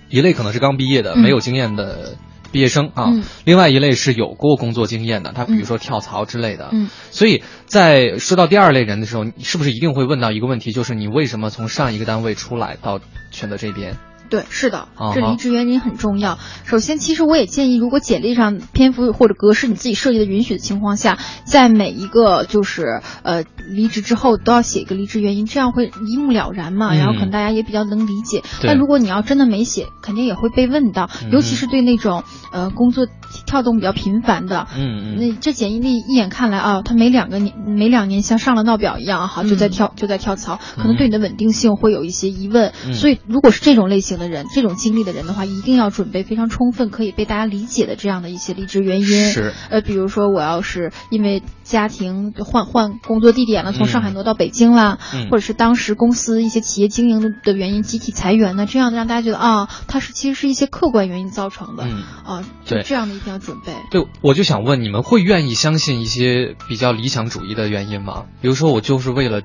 [0.09, 1.20] 一类可能是刚毕业的、嗯。
[1.20, 2.16] 没有经验的
[2.50, 3.22] 毕业生啊，嗯。
[3.44, 6.70] 另外一类是有过工作经验的，他比如说跳槽之类的。
[6.72, 6.88] 嗯。
[7.11, 12.98] 所以在说到第二类人的时候，你是不是一定会问到一个问题，就是你为什么从上一个单位出来到
[13.30, 13.96] 选择这边？
[14.28, 16.38] 对，是的啊，这离职原因很重要。
[16.64, 28.42] 首先，其实我也建议，如果简历上篇幅或者格式你自己设计的允许的情况下，在每一个就是呃离职之后都要写一个离职原因，这样会一目了然嘛，嗯然后可能大家也比较能理解。
[28.62, 33.06] 但如果你要真的没写，肯定也会被问到，嗯尤其是对那种呃工作
[33.46, 34.66] 跳动比较频繁的。
[34.76, 35.16] 嗯嗯。
[35.18, 42.72] 那这简历一眼看来啊，他每两个年每两年像上了闹表一样，好就在跳、就在跳槽，可能对你的稳定性会有一些疑问。
[42.86, 49.07] 嗯所以，如果是这种类型的人，这种经历的人的话，一定要准备非常充分，可以被大家理解的这样的一些离职原因。
[49.07, 61.85] 是，呃，比如说我要是因为家庭换换工作地点了，从上海嗯挪到北京啦，嗯或者是当时公司一些企业经营的原因集体裁员呢，这样让大家觉得啊，它是其实是一些客观原因造成的。
[61.87, 62.02] 嗯。
[62.24, 63.72] 啊，就对这样的一定要准备。
[63.90, 68.24] 对，我就想问，你们会愿意相信一些比较理想主义的原因吗？
[68.40, 69.42] 比如说，我就是为了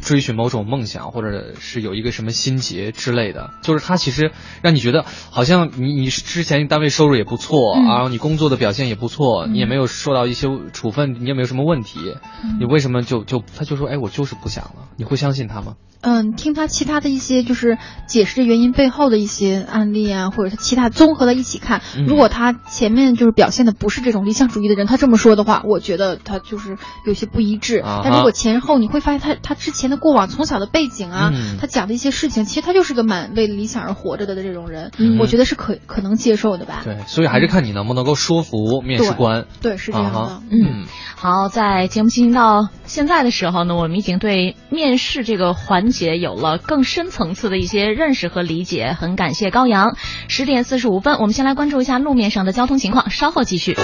[0.00, 4.32] 追寻某种梦想，或者是有一个什么心结之类的，就是他其实
[4.62, 11.98] 让你觉得好像你你之前单位收入也不错，嗯然后你工作的表现也不错，嗯你也没有受到一些处分，你也没有什么问题，
[12.44, 14.88] 嗯你为什么就就他就说，哎，我就是不想了？
[14.96, 15.74] 你会相信他吗？
[16.02, 27.80] 嗯，听他其他的一些就是解释这原因背后的一些案例啊，或者他其他综合在一起看，嗯如果他前面就是表现的不是这种理想主义的人，他这么说的话，我觉得他就是有些不一致。
[27.80, 36.82] 啊但如果前后你会发现他他之前的过往从小的背景啊，嗯他讲的一些事情，其实他就是个蛮为理想而活着的这种人，嗯我觉得是可可能接受的吧。
[36.84, 39.46] 对，所以还是看你能不能够说服面试官。
[39.60, 40.18] 对，是这样的。
[40.18, 48.96] 啊嗯，好，在节目进行到现在的时候呢，我们已经对面试这个环节有了更深层次的一些认识和理解。
[48.98, 49.96] 很感谢高阳。
[50.28, 53.76] 十点四十五分，我们先来关注一下路面上的交通情况，稍后继续。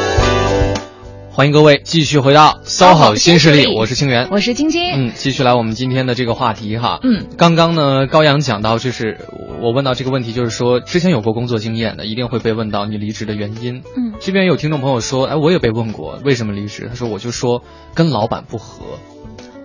[1.37, 4.31] 欢迎各位继续回到 SOHO 新势力，我是清源。
[4.31, 5.09] 我是晶晶。
[5.09, 6.99] 嗯，继续来我们今天的这个话题哈。
[7.03, 9.19] 嗯，刚刚呢，高阳讲到，就是
[9.61, 13.83] 我问到这个问题，就是说之前有过工作经验的，一定会被问到你离职的原因。
[13.99, 18.99] 嗯这边有听众朋友说，哎，我也被问过为什么离职，他说我就说跟老板不和，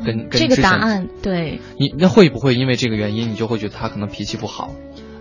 [0.05, 4.71] 跟跟这个答案对，你那会不会因为这个原因，你就会觉得他可能脾气不好？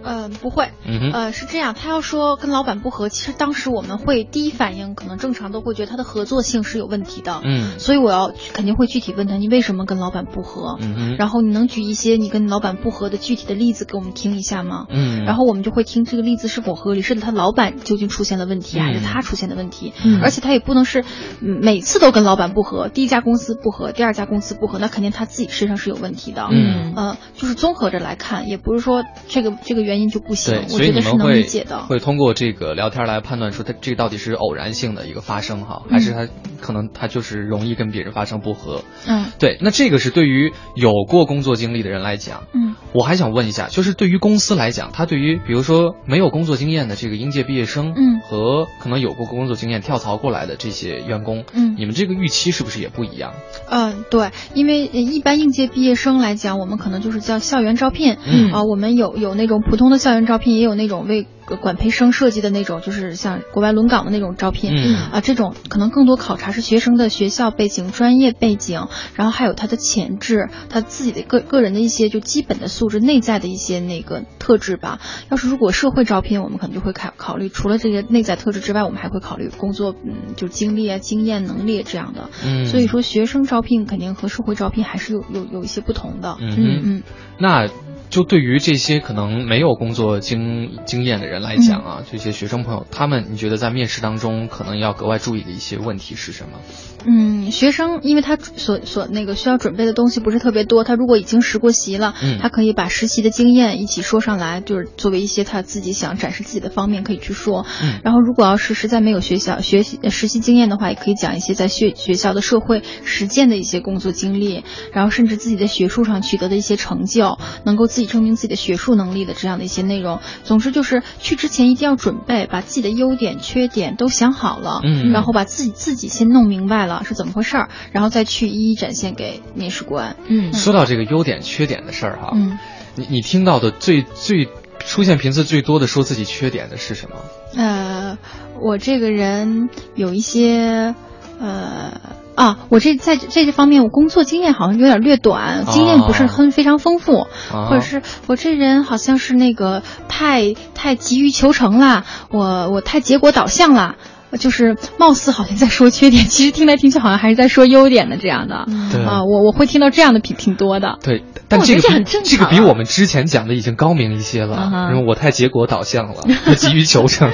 [0.02, 10.76] 呃，不会，嗯，呃，是这样，他要说跟老板不和，其实当时我们会第一反应可能正常都会觉得他的合作性是有问题的，嗯所以我要肯定会具体问他，你为什么跟老板不和？
[10.80, 14.86] 嗯哼，然后你能举一些你跟老板不和的具体的例子给我们听一下吗？
[14.90, 19.92] 嗯，然后我们就会听这个例子是否合理，是他老板究竟出现了问题，嗯还是他出现的问题？
[20.04, 21.04] 嗯而且他也不能是
[21.40, 26.48] 嗯每次都跟老板不和，第一家公司不和，第二家公司不和，那肯定他自己身上是有问题的。
[26.50, 31.82] 嗯呃，就是综合着来看，也不是说这个这个原因就不行对，，所以你们会理解的。
[31.86, 36.28] 会通过这个聊天来判断出他这到底是偶然性的一个发生哈，还是他
[36.60, 38.82] 可能他就是容易跟别人发生不和。
[39.08, 53.32] 嗯对，那这个是对于有过工作经历的人来讲，嗯我还想问一下，就是对于公司来讲，他对于比如说没有工作经验的这个应届毕业生，嗯和可能有过工作经验跳槽过来的这些员工，嗯你们这个预期是不是也不一样？
[53.68, 75.00] 嗯，对，因为呃一般应届毕业生来讲，我们可能就是叫校园招聘，嗯啊，我们有有那种普通的校园招聘，也有那种为呃管培生设计的那种，就是像国外轮岗的那种招聘，嗯啊，这种可能更多考察是学生的学校背景、专业背景，然后还有他的潜质，他自己的个个人的一些就基本的素质、内在的一些那个特质吧。
[75.30, 82.30] 要是如果社会招聘，我们可能就会考考虑除了这些内在特质之外，我们还会考虑工作嗯就经历啊、经验、能力这样的。
[82.44, 86.36] 嗯，所以说，学生招聘肯定和社会招聘还是有有有一些不同的。
[86.40, 87.02] 嗯嗯嗯
[87.38, 87.68] 那
[88.10, 96.58] 就对于这些可能没有工作经经验的人来讲啊，这些学生朋友，他们你觉得在面试当中可能要格外注意的一些问题是什么？
[97.06, 107.64] 嗯，学生因为他所所那个需要准备的东西不是特别多，他如果已经实过习了，嗯他可以把实习的经验一起说上来，就是作为一些他自己想展示自己的方面可以去说。
[107.82, 120.20] 嗯然后如果要是实在没有学校学习呃实习经验的话，也可以讲一些在学学校的社会实践的一些工作经历，然后甚至自己在学术上取得的一些成就，能够自自己证明自己的学术能力的这样的一些内容。
[120.42, 130.16] 总之就是去之前一定要准备，把自己的优点、缺点都想好了，嗯然后把自己自己先弄明白了是怎么回事儿，然后再去一一展现给面试官。
[130.28, 132.58] 嗯说到这个优点缺点的事儿哈，嗯，
[132.94, 134.48] 你你听到的最最
[134.78, 137.16] 出现频次最多的说自己缺点的是什么？
[137.54, 138.16] 呃，
[138.62, 140.94] 我这个人有一些，
[141.38, 142.00] 呃。
[142.40, 153.96] 啊，我这在这这方面，我工作经验好像有点略短，经验不是很非常丰富，啊或者是我这人好像是那个太太急于求成了，我我太结果导向了，
[154.38, 158.64] 就是貌似好像在说缺点，其实听来听去好像还是在说优点的这样的。
[158.90, 160.98] 对啊，我我会听到这样的挺挺多的。
[161.02, 167.30] 对，但这很正这个比我们之前讲的已经高明一些了因为我太结果导向了， 我急于求成。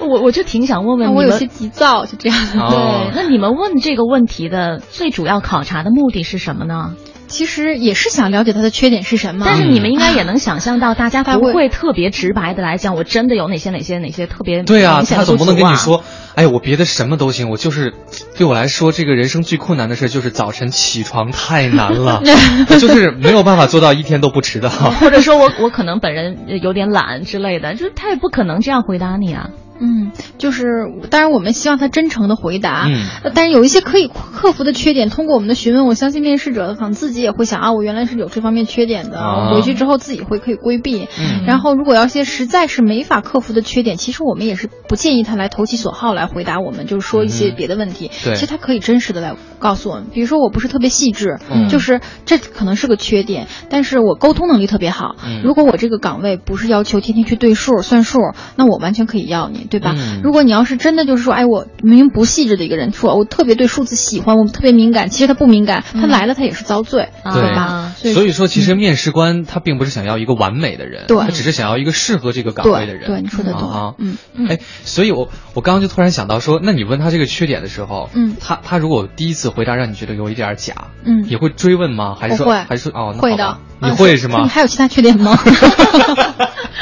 [0.00, 2.38] 我 我就挺想问问我有些急躁，就这样。
[2.58, 6.94] 哦对，那你们问这个问题的最主要考察的目的是什么呢？
[7.34, 9.42] 其实也是想了解他的缺点是什么。
[9.44, 16.04] 但是你们应该也能想象到，大家不会特别直白的来讲，我真的有哪些哪些哪些特别对啊，明显的他总不能跟你说，
[16.36, 17.92] 哎，我别的什么都行，我就是
[18.38, 22.22] 对我来说，这个人生最困难的事就是早晨起床太难了，
[22.70, 24.68] 我就是没有办法做到一天都不迟到。
[25.00, 29.50] 或者说我我可能本人有点懒之类的，就是他也不可能这样回答你啊。
[29.78, 41.08] 嗯，就是当然我们希望他真诚的回答，嗯呃但是有一些可以克服的缺点，通过我们的询问，我相信面试者可能自己也会想啊，我原来是有这方面缺点的，啊回去之后自己会可以规避。
[41.18, 48.10] 嗯然后如果要些实在是没法克服的缺点，其实我们也是不建议他来投其所好来回答我们，就是说一些嗯别的问题。
[48.24, 55.16] 对其实他可以真实的来告诉我们，比如说我不是特别细致，嗯就是这可能是个缺点，但是我沟通能力特别好。
[55.26, 58.18] 嗯如果我这个岗位不是要求天天去对数算数，
[58.56, 59.94] 那我完全可以要你，对吧？
[59.96, 67.62] 嗯如果你要是真的就是说，哎，我明明不细致的一个人，说我特别对数字喜欢，我特别敏感，其实他不敏感，他来了他也是遭罪，啊对吧？
[67.62, 73.06] 啊所以说，其实面试官他并不是想要一个完美的人，对他只是想要一个适合这个岗位的人。
[73.06, 74.16] 对对，你说的对，啊嗯。
[74.34, 82.14] 嗯哎，所以我我刚刚就突然想到说，那你问他这个缺点的时候，嗯他他如果第一次回答让你觉得有一点假，嗯你会追问吗？
[82.18, 84.48] 还是说会还是说哦，那会的，你啊会是吗你？
[84.48, 85.36] 还有其他缺点吗？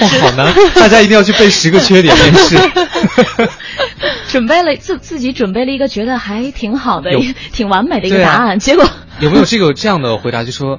[0.00, 0.52] 哇， 好难！
[0.74, 2.58] 大家一定要去背十个缺点面试。
[4.28, 7.10] 准备了自自己准备了一个觉得还挺好的、
[7.52, 8.84] 挺完美的一个答案，结果
[9.20, 10.44] 有没有这个这样的回答？
[10.44, 10.78] 就说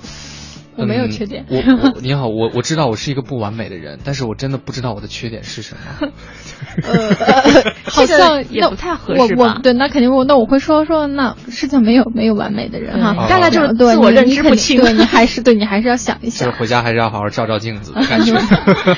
[0.77, 1.57] 我没有嗯缺点我
[1.95, 6.07] 我你好，我我知道我是一个不完美的人，但是我真的不知道我的缺点是什么。
[6.83, 18.33] 呃，呃好像那也不太合适吧我对，那肯定我那我会说说，那世界没有没有完美的人哈，大概就是对自我认知不清对你还是对你还是要想一就是，回家还是要好好照照镜子 感觉。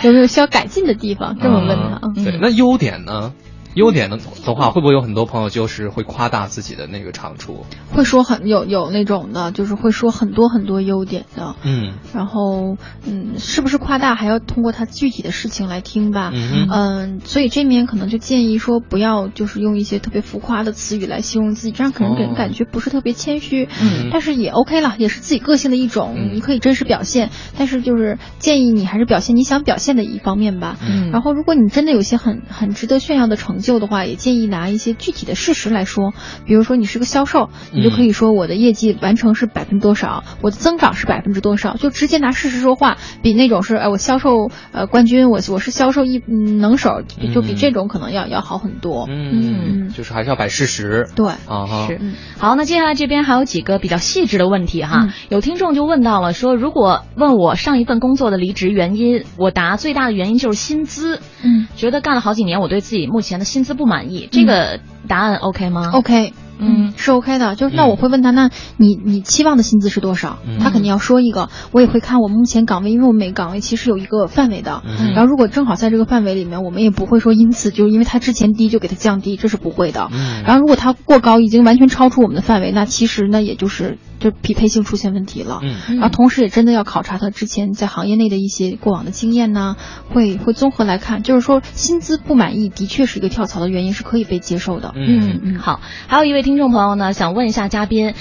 [0.03, 1.99] 有没有需要改进的地方，这么问他。
[2.03, 3.33] 嗯对，那优点呢？
[3.79, 7.65] 优点的的话，会不会有很多朋友就是会夸大自己的那个长处？
[7.91, 12.75] 会说很有有那种的，就是会说很多很多优点的，嗯然后
[13.07, 16.31] 嗯，是不是夸大还要通过他具体的事情来听吧。
[16.33, 23.69] 嗯所以这面可能就建议说，不要就是用一些特别浮夸的词语来形容自己，这样可能给人哦感觉不是特别谦虚。
[23.81, 27.29] 嗯但是也 OK 了，也是自己个性的一种，嗯你可以真实表现。
[27.57, 30.77] 但是就是建议你还是表现你想表现的一方面吧。
[30.81, 36.13] 嗯然后，如果你真的有些很很值得炫耀的成就的话，也建议拿一些具体的事实来说。
[36.45, 47.55] 比如说，你是个销售，你就可以说我的业绩完成是百分之多少，我的增长是百分之多少，就直接拿事实说话，比那种是哎我销售呃冠军，我我是销售一嗯能手，就比嗯。
[47.59, 49.05] 这种可能要要好很多。
[49.09, 51.09] 嗯，就是还是要摆事实。
[51.13, 51.97] 对，啊哈，是。
[51.99, 52.13] 嗯。
[52.37, 55.07] 好，那接下来这边还有几个比较细致的问题哈。
[55.07, 55.11] 嗯。
[55.27, 61.67] 有听众就问到了说，如果问我上一份工作的离职原因，我答最大的原因就是薪资，嗯。
[61.75, 64.29] 觉得干了好几年，我对自己目前的薪资不满意。
[64.31, 66.33] 这个答案 OK 吗？，OK。
[66.61, 70.39] 嗯是 OK 的，就是那嗯我会问他，那你你期望的薪资是多少？
[70.45, 80.09] 嗯他肯定要说一个，我也会看我目前岗位，因为我们每个岗位其实有一个范围的，嗯然后如果正好在这个范围里面，我们也不会说因此就是因为他之前低就给他降低，这是不会的。
[80.11, 85.59] 嗯然后如果他过高，已经完全超出我们的范围，那其实那也就是就匹配性出现问题了。
[85.63, 89.75] 嗯然后同时也真的要考察他之前在行业内的一些过往的经验呢，
[90.09, 94.93] 会会综合来看，就是说薪资不满意的确是一个跳槽的原因，是可以被接受的。
[94.95, 95.79] 嗯嗯，好。
[96.07, 98.13] 还有一位听众朋友呢，想问一下嘉宾。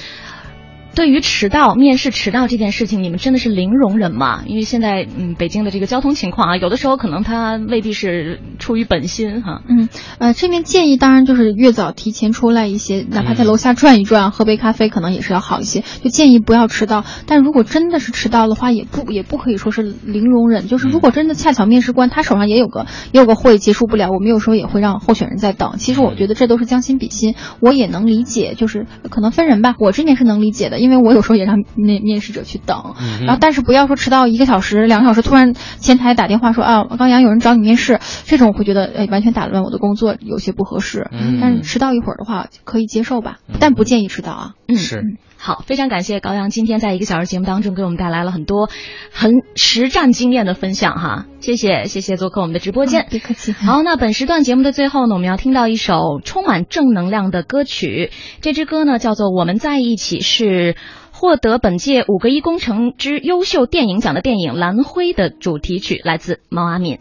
[0.94, 4.42] 对于迟到、面试迟到这件事情，你们真的是零容忍吗？
[4.46, 9.62] 因为现在，嗯，北京的这个交通情况啊，有的时候可能他未必是出于本心哈。
[9.68, 15.84] 嗯，呃，这边建议当然就是越早提前出来一些，哪怕在楼下转一转，喝杯咖啡，可能也是要好一些。
[16.02, 17.04] 就建议不要迟到。
[17.26, 20.66] 但如果真的是迟到的话，也不也不可以说是零容忍。
[20.66, 25.76] 就是如果真的恰巧面试官他手上也有个也有个会结束不了，我们有时候也会让候选人在等。
[25.78, 29.76] 其实我觉得这都是将心比心，我也能理解，就是可能分人吧。
[29.78, 30.87] 我这边是能理解的，因为。
[30.88, 41.08] 因为我有时候也让面面试者去等，嗯然后但是不要说迟到一个小时、两个小时，突然前台打电话说啊，高阳有人找你面试，这种我会觉得哎完全打乱我的工作，有些不合适。
[41.12, 44.54] 嗯但是迟到一会儿的话可以接受吧，但不建议迟到啊。
[44.66, 45.02] 嗯，是。
[45.40, 48.68] 好，非常感谢高阳今天在一个小时节目当中给我们带来了很多
[49.12, 53.06] 很实战经验的分享哈，谢谢谢谢做客我们的直播间。
[53.08, 53.52] 别客气。
[53.52, 58.10] 好，那本时段节目的最后呢，我们要听到一首充满正能量的歌曲。
[58.40, 60.74] 这支歌呢叫做《我们在一起》，是
[61.12, 66.98] 获得本届五个一工程之优秀电影奖的电影《蓝灰》的主题曲，来自毛阿敏。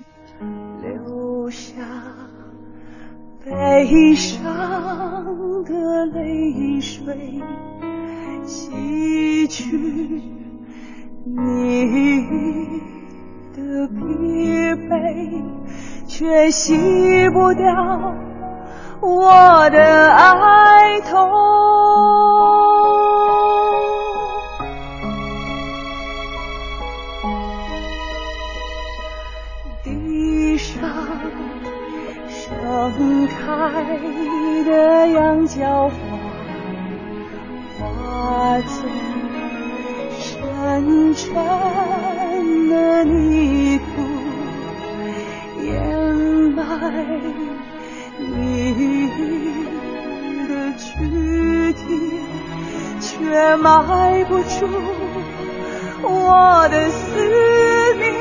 [0.83, 1.81] 留下
[3.43, 4.43] 悲伤
[5.63, 7.15] 的泪水，
[8.47, 9.65] 洗去
[11.25, 12.25] 你
[13.53, 15.43] 的疲惫，
[16.07, 18.15] 却洗不掉
[19.01, 21.29] 我的哀痛。
[29.83, 30.89] 地上
[32.29, 33.99] 盛开
[34.65, 36.16] 的羊角花，
[38.17, 38.89] 化作
[40.17, 41.35] 深沉
[42.67, 43.83] 的泥土，
[45.61, 45.69] 掩
[46.55, 46.59] 埋
[48.17, 49.07] 你
[50.47, 51.85] 的躯体，
[52.99, 54.67] 却埋不住
[56.01, 57.21] 我的思
[57.99, 58.15] 念。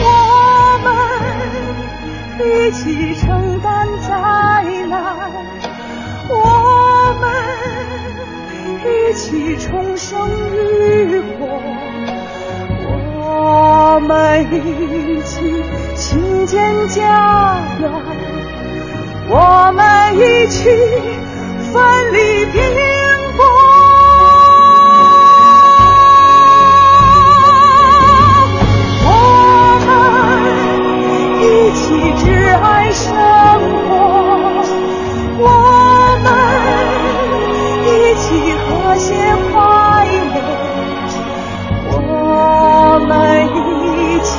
[0.00, 0.08] 我
[0.82, 0.88] 们
[2.40, 4.08] 一起承担灾
[4.88, 4.96] 难，
[7.24, 7.32] 们
[8.84, 11.60] 一起重生浴火，
[13.20, 15.64] 我们一起
[15.96, 17.00] 倾建家
[17.80, 17.90] 园，
[19.28, 20.68] 我们一起
[21.72, 22.60] 奋力拼
[23.36, 23.44] 搏。
[29.06, 29.10] 我
[29.86, 29.88] 们
[31.40, 31.82] 一起
[32.22, 32.24] 挚
[32.60, 33.83] 爱生活，
[38.96, 39.12] 那些
[39.50, 40.38] 快乐
[41.90, 43.10] 我们
[43.48, 44.32] 一起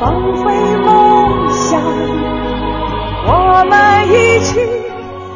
[0.00, 1.80] 放飞梦想
[3.28, 4.85] 我们一起。